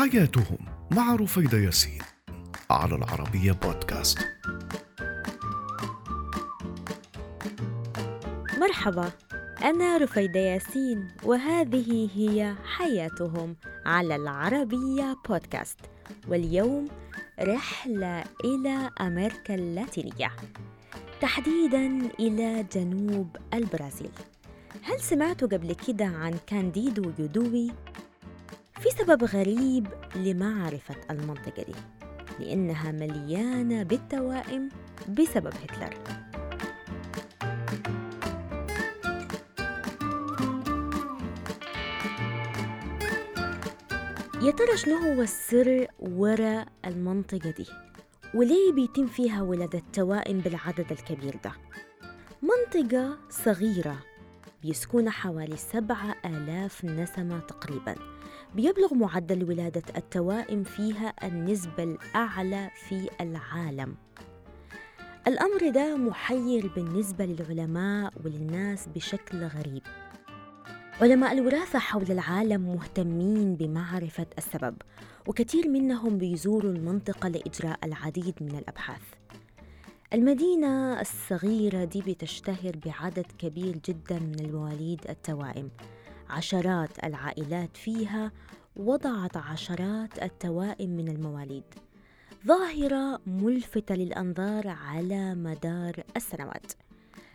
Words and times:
حياتهم 0.00 0.58
مع 0.90 1.14
رفيدة 1.14 1.58
ياسين 1.58 1.98
على 2.70 2.94
العربية 2.94 3.52
بودكاست. 3.52 4.18
مرحبا 8.58 9.10
أنا 9.62 9.98
رفيدة 9.98 10.40
ياسين 10.40 11.08
وهذه 11.24 12.08
هي 12.14 12.54
حياتهم 12.64 13.56
على 13.86 14.16
العربية 14.16 15.16
بودكاست. 15.28 15.78
واليوم 16.28 16.88
رحلة 17.40 18.24
إلى 18.44 18.90
أمريكا 19.00 19.54
اللاتينية. 19.54 20.32
تحديدا 21.20 22.08
إلى 22.20 22.66
جنوب 22.74 23.36
البرازيل. 23.54 24.12
هل 24.82 25.00
سمعتوا 25.00 25.48
قبل 25.48 25.74
كده 25.88 26.06
عن 26.06 26.34
كانديدو 26.46 27.12
يودوي؟ 27.18 27.70
في 28.80 28.90
سبب 28.90 29.24
غريب 29.24 29.86
لمعرفة 30.16 30.94
المنطقة 31.10 31.62
دي 31.62 31.74
لأنها 32.44 32.92
مليانة 32.92 33.82
بالتوائم 33.82 34.68
بسبب 35.08 35.52
هتلر 35.62 35.94
يا 44.42 44.50
ترى 44.50 44.76
شنو 44.76 44.96
هو 44.96 45.22
السر 45.22 45.86
وراء 45.98 46.66
المنطقة 46.86 47.50
دي؟ 47.50 47.66
وليه 48.34 48.72
بيتم 48.72 49.06
فيها 49.06 49.42
ولادة 49.42 49.82
توائم 49.92 50.38
بالعدد 50.40 50.92
الكبير 50.92 51.36
ده؟ 51.44 51.52
منطقة 52.42 53.18
صغيرة 53.30 53.96
بيسكن 54.62 55.10
حوالي 55.10 55.56
سبعة 55.56 56.16
آلاف 56.24 56.84
نسمة 56.84 57.38
تقريباً 57.38 57.94
بيبلغ 58.54 58.94
معدل 58.94 59.44
ولادة 59.44 59.82
التوائم 59.96 60.62
فيها 60.64 61.14
النسبة 61.24 61.82
الأعلى 61.82 62.70
في 62.88 63.08
العالم. 63.20 63.94
الأمر 65.26 65.70
ده 65.70 65.96
محير 65.96 66.70
بالنسبة 66.76 67.24
للعلماء 67.24 68.12
وللناس 68.24 68.88
بشكل 68.94 69.44
غريب. 69.44 69.82
علماء 71.00 71.32
الوراثة 71.32 71.78
حول 71.78 72.10
العالم 72.10 72.60
مهتمين 72.74 73.54
بمعرفة 73.56 74.26
السبب 74.38 74.76
وكثير 75.26 75.68
منهم 75.68 76.18
بيزوروا 76.18 76.72
المنطقة 76.72 77.28
لإجراء 77.28 77.78
العديد 77.84 78.34
من 78.40 78.58
الأبحاث. 78.58 79.02
المدينة 80.12 81.00
الصغيرة 81.00 81.84
دي 81.84 82.00
بتشتهر 82.00 82.72
بعدد 82.86 83.26
كبير 83.38 83.76
جدا 83.84 84.18
من 84.18 84.40
المواليد 84.40 85.00
التوائم 85.08 85.70
عشرات 86.30 87.04
العائلات 87.04 87.76
فيها 87.76 88.32
وضعت 88.76 89.36
عشرات 89.36 90.22
التوائم 90.22 90.90
من 90.90 91.08
المواليد. 91.08 91.64
ظاهرة 92.46 93.20
ملفتة 93.26 93.94
للأنظار 93.94 94.68
على 94.68 95.34
مدار 95.34 96.04
السنوات. 96.16 96.72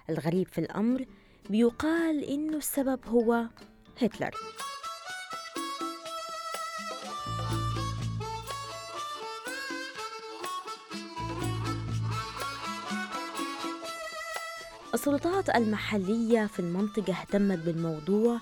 الغريب 0.10 0.48
في 0.48 0.58
الأمر 0.58 1.06
بيقال 1.50 2.24
إنه 2.24 2.58
السبب 2.58 3.00
هو 3.08 3.46
هتلر. 4.02 4.36
السلطات 14.94 15.50
المحلية 15.50 16.46
في 16.46 16.60
المنطقة 16.60 17.14
اهتمت 17.14 17.60
بالموضوع 17.60 18.40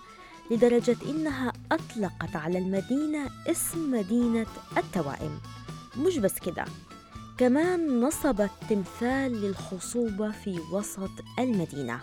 لدرجة 0.52 0.97
إنها 1.09 1.53
أطلقت 1.72 2.36
على 2.36 2.58
المدينة 2.58 3.30
اسم 3.47 3.91
مدينة 3.91 4.45
التوائم. 4.78 5.40
مش 5.97 6.17
بس 6.17 6.40
كده 6.40 6.66
كمان 7.38 8.01
نصبت 8.01 8.50
تمثال 8.69 9.41
للخصوبة 9.41 10.31
في 10.31 10.59
وسط 10.72 11.12
المدينة 11.40 12.00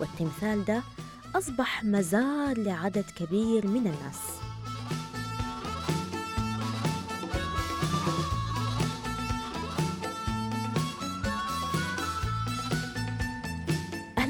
والتمثال 0.00 0.64
ده 0.64 0.82
أصبح 1.34 1.84
مزار 1.84 2.58
لعدد 2.58 3.04
كبير 3.16 3.66
من 3.66 3.76
الناس. 3.86 4.43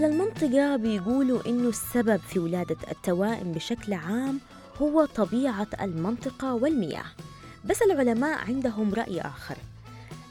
المنطقة 0.05 0.77
بيقولوا 0.77 1.41
إنه 1.47 1.69
السبب 1.69 2.17
في 2.17 2.39
ولادة 2.39 2.77
التوائم 2.91 3.53
بشكل 3.53 3.93
عام 3.93 4.41
هو 4.83 5.05
طبيعة 5.05 5.67
المنطقة 5.81 6.55
والمياه. 6.55 7.05
بس 7.65 7.83
العلماء 7.83 8.39
عندهم 8.39 8.95
رأي 8.95 9.21
آخر. 9.21 9.57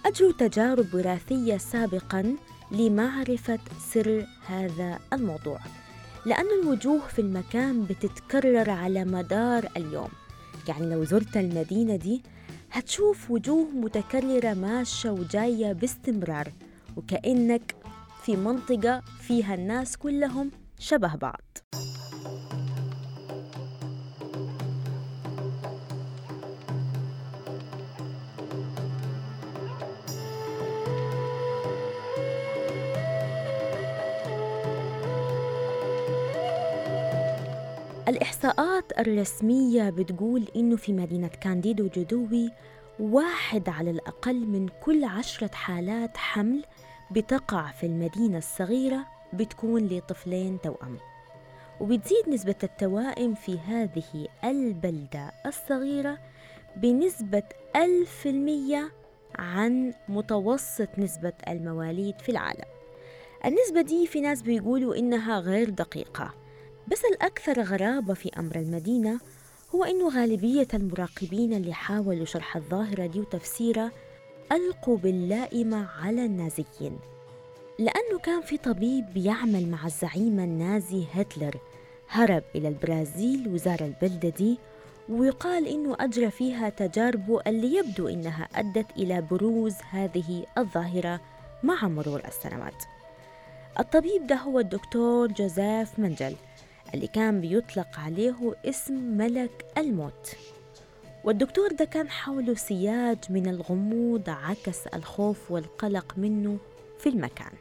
أجروا 0.05 0.31
تجارب 0.31 0.93
وراثية 0.93 1.57
سابقاً 1.57 2.35
لمعرفة 2.71 3.59
سر 3.93 4.25
هذا 4.47 4.99
الموضوع 5.13 5.59
لأن 6.25 6.45
الوجوه 6.61 7.07
في 7.07 7.19
المكان 7.19 7.83
بتتكرر 7.83 8.69
على 8.69 9.05
مدار 9.05 9.69
اليوم. 9.77 10.09
يعني 10.67 10.95
لو 10.95 11.03
زرت 11.03 11.37
المدينة 11.37 11.95
دي 11.95 12.21
هتشوف 12.71 13.31
وجوه 13.31 13.67
متكررة 13.75 14.53
ماشية 14.53 15.09
وجاية 15.09 15.73
باستمرار 15.73 16.51
وكأنك 16.97 17.75
في 18.23 18.35
منطقة 18.35 19.01
فيها 19.19 19.53
الناس 19.55 19.97
كلهم 19.97 20.51
شبه 20.79 21.15
بعض. 21.15 21.41
الإحصاءات 38.07 38.99
الرسمية 38.99 39.89
بتقول 39.89 40.47
إنه 40.55 40.75
في 40.75 40.93
مدينة 40.93 41.27
كانديدو 41.27 41.87
جدوي 41.95 42.51
واحد 42.99 43.69
على 43.69 43.91
الأقل 43.91 44.45
من 44.47 44.67
كل 44.83 45.03
عشرة 45.03 45.51
حالات 45.53 46.17
حمل 46.17 46.65
بتقع 47.13 47.71
في 47.71 47.85
المدينة 47.85 48.37
الصغيرة 48.37 49.05
بتكون 49.33 49.87
لطفلين 49.87 50.61
توأم. 50.61 50.97
وبتزيد 51.81 52.29
نسبة 52.29 52.55
التوائم 52.63 53.33
في 53.35 53.59
هذه 53.59 54.27
البلدة 54.43 55.31
الصغيرة 55.45 56.17
بنسبة 56.75 57.43
ألف 57.75 58.11
في 58.11 58.29
المية 58.29 58.91
عن 59.35 59.93
متوسط 60.09 60.89
نسبة 60.97 61.33
المواليد 61.47 62.19
في 62.21 62.29
العالم. 62.29 62.65
النسبة 63.45 63.81
دي 63.81 64.07
في 64.07 64.21
ناس 64.21 64.41
بيقولوا 64.41 64.95
إنها 64.95 65.39
غير 65.39 65.69
دقيقة 65.69 66.33
بس 66.87 67.05
الأكثر 67.05 67.61
غرابة 67.61 68.13
في 68.13 68.29
أمر 68.39 68.55
المدينة 68.55 69.19
هو 69.75 69.83
إنه 69.83 70.09
غالبية 70.09 70.67
المراقبين 70.73 71.53
اللي 71.53 71.73
حاولوا 71.73 72.25
شرح 72.25 72.55
الظاهرة 72.55 73.05
دي 73.05 73.19
وتفسيرها 73.19 73.91
ألقوا 74.53 74.97
باللائمة 74.97 75.87
على 76.01 76.25
النازيين 76.25 76.99
لأنه 77.79 78.19
كان 78.23 78.41
في 78.41 78.57
طبيب 78.57 79.13
بيعمل 79.13 79.67
مع 79.69 79.85
الزعيم 79.85 80.39
النازي 80.39 81.05
هتلر 81.13 81.57
هرب 82.09 82.43
إلى 82.55 82.67
البرازيل 82.67 83.47
وزار 83.47 83.79
البلدة 83.81 84.29
دي 84.29 84.57
ويقال 85.09 85.67
إنه 85.67 85.95
أجرى 85.99 86.31
فيها 86.31 86.69
تجاربه 86.69 87.41
اللي 87.47 87.75
يبدو 87.75 88.07
إنها 88.07 88.47
أدت 88.55 88.85
إلى 88.97 89.21
بروز 89.21 89.73
هذه 89.91 90.45
الظاهرة 90.57 91.21
مع 91.63 91.87
مرور 91.87 92.21
السنوات. 92.27 92.83
الطبيب 93.79 94.27
ده 94.27 94.35
هو 94.35 94.59
الدكتور 94.59 95.27
جوزيف 95.27 95.99
منجل 95.99 96.35
اللي 96.93 97.07
كان 97.07 97.41
بيطلق 97.41 97.99
عليه 97.99 98.55
اسم 98.65 98.93
ملك 98.93 99.65
الموت. 99.77 100.35
والدكتور 101.23 101.71
ده 101.71 101.85
كان 101.85 102.09
حوله 102.09 102.53
سياج 102.55 103.17
من 103.29 103.47
الغموض 103.47 104.29
عكس 104.29 104.87
الخوف 104.87 105.51
والقلق 105.51 106.13
منه 106.17 106.57
في 106.99 107.09
المكان. 107.09 107.51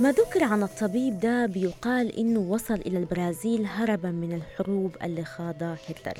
ما 0.00 0.12
ذكر 0.12 0.44
عن 0.44 0.62
الطبيب 0.62 1.18
ده 1.20 1.46
بيقال 1.46 2.18
إنه 2.18 2.40
وصل 2.40 2.74
إلى 2.74 2.98
البرازيل 2.98 3.66
هربا 3.66 4.10
من 4.10 4.32
الحروب 4.32 4.96
اللي 5.02 5.24
خاضها 5.24 5.76
هتلر. 5.88 6.18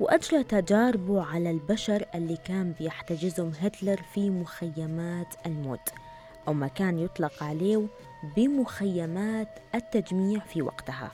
وأجرى 0.00 0.44
تجاربه 0.44 1.22
على 1.22 1.50
البشر 1.50 2.04
اللي 2.14 2.36
كان 2.36 2.72
بيحتجزهم 2.72 3.52
هتلر 3.60 4.00
في 4.14 4.30
مخيمات 4.30 5.34
الموت 5.46 5.88
أو 6.48 6.52
ما 6.52 6.68
كان 6.68 6.98
يطلق 6.98 7.42
عليه 7.42 7.86
بمخيمات 8.36 9.48
التجميع 9.74 10.40
في 10.40 10.62
وقتها. 10.62 11.12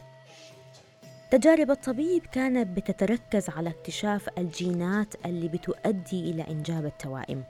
تجارب 1.31 1.71
الطبيب 1.71 2.27
كانت 2.27 2.77
بتتركز 2.77 3.49
على 3.51 3.71
اكتشاف 3.71 4.29
الجينات 4.39 5.15
اللي 5.27 5.49
بتؤدي 5.49 6.31
إلى 6.31 6.47
إنجاب 6.51 6.87
التوائم 6.87 7.45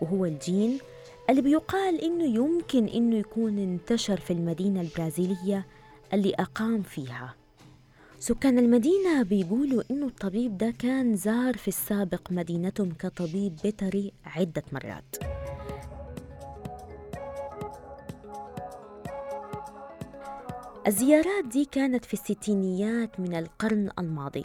وهو 0.00 0.24
الجين 0.24 0.78
اللي 1.30 1.42
بيقال 1.42 2.04
إنه 2.04 2.24
يمكن 2.24 2.88
إنه 2.88 3.16
يكون 3.16 3.58
انتشر 3.58 4.20
في 4.20 4.32
المدينة 4.32 4.80
البرازيلية 4.80 5.66
اللي 6.12 6.34
أقام 6.34 6.82
فيها. 6.82 7.34
سكان 8.22 8.58
المدينة 8.58 9.22
بيقولوا 9.22 9.82
إنه 9.90 10.06
الطبيب 10.06 10.58
ده 10.58 10.70
كان 10.78 11.16
زار 11.16 11.56
في 11.56 11.68
السابق 11.68 12.32
مدينتهم 12.32 12.92
كطبيب 12.92 13.56
بيطري 13.64 14.12
عدة 14.24 14.62
مرات. 14.72 15.16
الزيارات 20.86 21.44
دي 21.52 21.64
كانت 21.64 22.04
في 22.04 22.14
الستينيات 22.14 23.20
من 23.20 23.34
القرن 23.34 23.90
الماضي 23.98 24.44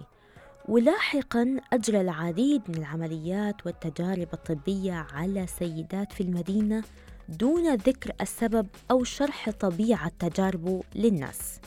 ولاحقا 0.68 1.58
أجرى 1.74 2.02
العديد 2.02 2.62
من 2.70 2.76
العمليات 2.76 3.66
والتجارب 3.66 4.28
الطبية 4.34 4.94
على 4.94 5.48
سيدات 5.48 6.14
في 6.14 6.22
المدينة 6.22 6.84
دون 7.30 7.76
ذكر 7.76 8.12
السبب 8.22 8.68
أو 8.92 9.04
شرح 9.04 9.50
طبيعة 9.50 10.12
تجاربه 10.20 10.84
للناس. 10.96 11.60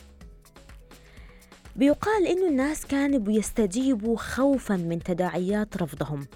بيقال 1.81 2.27
إنه 2.27 2.49
الناس 2.49 2.87
كانوا 2.87 3.19
بيستجيبوا 3.19 4.17
خوفا 4.17 4.77
من 4.77 5.03
تداعيات 5.03 5.77
رفضهم 5.77 6.27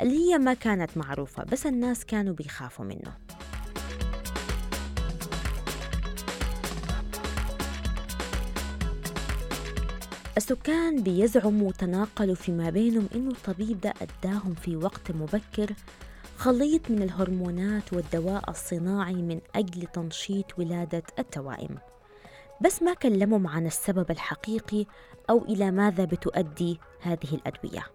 اللي 0.00 0.16
هي 0.16 0.38
ما 0.38 0.54
كانت 0.54 0.96
معروفة 0.96 1.44
بس 1.44 1.66
الناس 1.66 2.04
كانوا 2.04 2.34
بيخافوا 2.34 2.84
منه. 2.84 3.12
السكان 10.36 11.02
بيزعموا 11.02 11.68
وتناقلوا 11.68 12.34
فيما 12.34 12.70
بينهم 12.70 13.08
إنه 13.14 13.30
الطبيب 13.30 13.80
ده 13.80 13.94
أداهم 14.02 14.54
في 14.54 14.76
وقت 14.76 15.10
مبكر 15.10 15.74
خليط 16.36 16.90
من 16.90 17.02
الهرمونات 17.02 17.92
والدواء 17.92 18.50
الصناعي 18.50 19.14
من 19.14 19.40
أجل 19.54 19.86
تنشيط 19.86 20.58
ولادة 20.58 21.02
التوائم. 21.18 21.78
بس 22.60 22.82
ما 22.82 22.94
كلمهم 22.94 23.46
عن 23.46 23.66
السبب 23.66 24.10
الحقيقي 24.10 24.86
أو 25.30 25.44
إلى 25.44 25.70
ماذا 25.70 26.04
بتؤدي 26.04 26.80
هذه 27.00 27.34
الأدوية. 27.34 27.86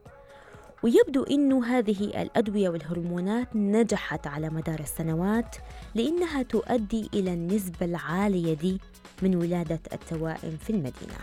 ويبدو 0.83 1.23
أنه 1.23 1.65
هذه 1.65 2.21
الأدوية 2.21 2.69
والهرمونات 2.69 3.55
نجحت 3.55 4.27
على 4.27 4.49
مدار 4.49 4.79
السنوات 4.79 5.55
لأنها 5.95 6.43
تؤدي 6.43 7.09
إلى 7.13 7.33
النسبة 7.33 7.85
العالية 7.85 8.53
دي 8.53 8.81
من 9.21 9.35
ولادة 9.35 9.79
التوائم 9.93 10.57
في 10.61 10.69
المدينة. 10.69 11.17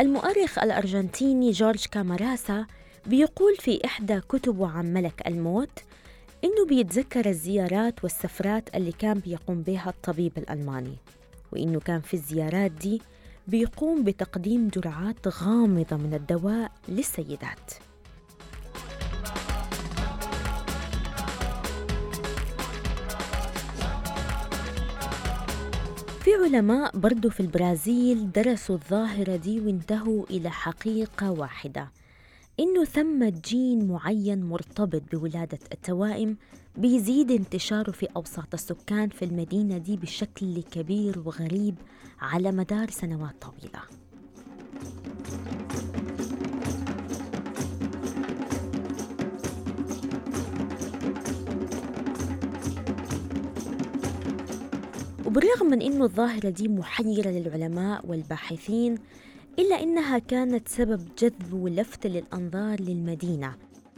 المؤرخ 0.00 0.58
الأرجنتيني 0.58 1.50
جورج 1.50 1.86
كاماراسا 1.86 2.66
بيقول 3.08 3.56
في 3.56 3.84
إحدى 3.84 4.20
كتبه 4.20 4.68
عن 4.68 4.92
ملك 4.92 5.26
الموت 5.26 5.78
إنه 6.44 6.66
بيتذكر 6.68 7.28
الزيارات 7.28 8.04
والسفرات 8.04 8.76
اللي 8.76 8.92
كان 8.92 9.18
بيقوم 9.18 9.62
بها 9.62 9.90
الطبيب 9.90 10.32
الألماني 10.38 10.96
وإنه 11.52 11.80
كان 11.80 12.00
في 12.00 12.14
الزيارات 12.14 12.70
دي 12.70 13.02
بيقوم 13.48 14.04
بتقديم 14.04 14.68
جرعات 14.68 15.28
غامضة 15.28 15.96
من 15.96 16.14
الدواء 16.14 16.72
للسيدات. 16.88 17.72
في 26.20 26.34
علماء 26.34 26.96
برضو 26.98 27.30
في 27.30 27.40
البرازيل 27.40 28.32
درسوا 28.32 28.74
الظاهرة 28.74 29.36
دي 29.36 29.60
وانتهوا 29.60 30.24
إلى 30.30 30.50
حقيقة 30.50 31.30
واحدة 31.30 31.88
إنه 32.60 32.84
ثم 32.84 33.24
جين 33.24 33.88
معين 33.88 34.44
مرتبط 34.44 35.02
بولادة 35.12 35.58
التوائم 35.72 36.36
بيزيد 36.76 37.30
انتشاره 37.30 37.90
في 37.90 38.06
أوساط 38.16 38.54
السكان 38.54 39.08
في 39.08 39.24
المدينة 39.24 39.78
دي 39.78 39.96
بشكل 39.96 40.62
كبير 40.62 41.18
وغريب 41.18 41.74
على 42.20 42.52
مدار 42.52 42.90
سنوات 42.90 43.34
طويلة. 43.42 43.80
وبالرغم 55.26 55.66
من 55.66 55.82
أنه 55.82 56.04
الظاهرة 56.04 56.48
دي 56.48 56.68
محيرة 56.68 57.28
للعلماء 57.30 58.06
والباحثين 58.06 58.98
إلا 59.58 59.82
أنها 59.82 60.18
كانت 60.18 60.68
سبب 60.68 61.08
جذب 61.18 61.52
ولفت 61.52 62.06
للأنظار 62.06 62.80
للمدينة 62.80 63.54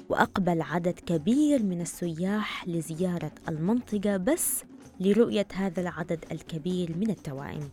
وأقبل 0.08 0.62
عدد 0.62 0.98
كبير 1.06 1.62
من 1.62 1.80
السياح 1.80 2.68
لزيارة 2.68 3.32
المنطقة 3.48 4.16
بس 4.16 4.64
لرؤية 5.00 5.46
هذا 5.54 5.80
العدد 5.80 6.24
الكبير 6.32 6.96
من 6.96 7.10
التوائم. 7.10 7.68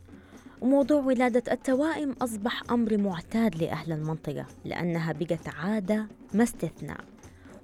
وموضوع 0.62 1.01
ولادة 1.01 1.51
التوائم 1.51 2.12
أصبح 2.22 2.63
أمر 2.72 2.98
معتاد 2.98 3.63
لأهل 3.63 3.92
المنطقة 3.92 4.45
لأنها 4.66 5.13
بقت 5.13 5.48
عادة 5.48 6.07
ما 6.33 6.44
استثناء. 6.44 7.00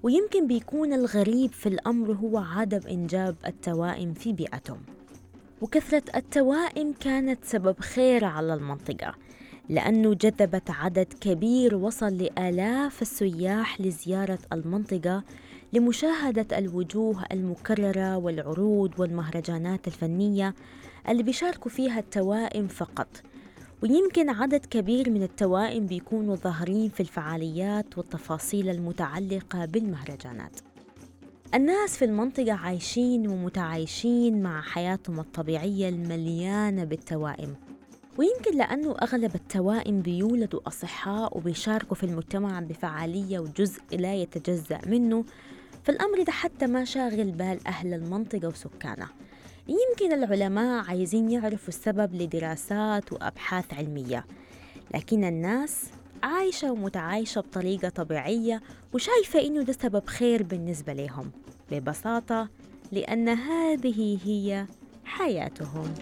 ويمكن 0.04 0.48
بيكون 0.48 0.94
الغريب 0.94 1.52
في 1.52 1.70
الأمر 1.70 2.14
هو 2.14 2.38
عدم 2.38 2.82
إنجاب 2.88 3.36
التوائم 3.48 4.14
في 4.14 4.34
بيئتهم. 4.34 4.82
وكثرة 5.62 6.04
التوائم 6.16 6.94
كانت 7.00 7.46
سبب 7.46 7.80
خير 7.80 8.26
على 8.26 8.54
المنطقة 8.54 9.16
لأنه 9.70 10.14
جذبت 10.14 10.72
عدد 10.72 11.14
كبير 11.22 11.76
وصل 11.76 12.18
لآلاف 12.18 13.02
السياح 13.02 13.82
لزيارة 13.82 14.40
المنطقة 14.54 15.24
لمشاهدة 15.74 16.58
الوجوه 16.58 17.24
المكررة 17.32 18.18
والعروض 18.18 19.00
والمهرجانات 19.00 19.88
الفنية 19.88 20.56
اللي 21.10 21.24
بيشاركوا 21.24 21.72
فيها 21.72 22.00
التوائم 22.00 22.68
فقط. 22.68 23.08
ويمكن 23.84 24.30
عدد 24.30 24.66
كبير 24.66 25.10
من 25.10 25.24
التوائم 25.24 25.86
بيكونوا 25.86 26.36
ظاهرين 26.36 26.90
في 26.90 27.00
الفعاليات 27.00 27.98
والتفاصيل 27.98 28.70
المتعلقة 28.70 29.66
بالمهرجانات. 29.66 30.60
الناس 31.54 31.98
في 31.98 32.06
المنطقة 32.06 32.54
عايشين 32.54 33.28
ومتعايشين 33.28 34.44
مع 34.44 34.62
حياتهم 34.62 35.20
الطبيعية 35.20 35.90
المليانة 35.90 36.84
بالتوائم. 36.84 37.56
ويمكن 38.18 38.58
لأنه 38.58 38.96
أغلب 39.02 39.36
التوائم 39.36 40.02
بيولدوا 40.02 40.60
أصحاء 40.68 41.38
وبيشاركوا 41.38 41.96
في 41.96 42.04
المجتمع 42.04 42.60
بفعالية 42.60 43.40
وجزء 43.40 43.82
لا 43.92 44.16
يتجزأ 44.16 44.80
منه 44.88 45.26
فالأمر 45.84 46.24
ده 46.24 46.32
حتى 46.32 46.68
ما 46.68 46.86
شاغل 46.86 47.32
بال 47.32 47.68
أهل 47.68 47.94
المنطقة 47.94 48.48
وسكانها 48.48 49.10
يمكن 49.68 50.14
العلماء 50.14 50.86
عايزين 50.86 51.32
يعرفوا 51.32 51.68
السبب 51.68 52.14
لدراسات 52.16 53.14
وأبحاث 53.14 53.74
علمية 53.74 54.26
لكن 54.94 55.24
الناس 55.24 55.84
عايشة 56.24 56.72
ومتعايشة 56.72 57.42
بطريقة 57.42 57.90
طبيعية 57.90 58.62
وشايفة 58.94 59.42
إنه 59.42 59.62
ده 59.64 59.74
سبب 59.74 60.06
خير 60.08 60.44
بالنسبة 60.44 60.94
لهم 60.94 61.32
ببساطة 61.72 62.50
لأن 62.92 63.30
هذه 63.30 64.18
هي 64.26 64.66
حياتهم. 65.06 65.94